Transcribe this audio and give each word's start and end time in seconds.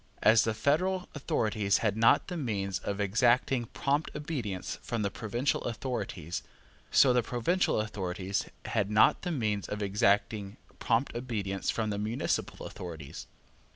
As 0.23 0.45
the 0.45 0.55
federal 0.55 1.07
authorities 1.13 1.77
had 1.85 1.95
not 1.95 2.27
the 2.27 2.35
means 2.35 2.79
of 2.79 2.99
exacting 2.99 3.67
prompt 3.67 4.09
obedience 4.15 4.79
from 4.81 5.03
the 5.03 5.11
provincial 5.11 5.63
authorities, 5.65 6.41
so 6.89 7.13
the 7.13 7.21
provincial 7.21 7.79
authorities 7.79 8.49
had 8.65 8.89
not 8.89 9.21
the 9.21 9.31
means 9.31 9.69
of 9.69 9.83
exacting 9.83 10.57
prompt 10.79 11.13
obedience 11.13 11.69
from 11.69 11.91
the 11.91 11.99
municipal 11.99 12.65
authorities. 12.65 13.27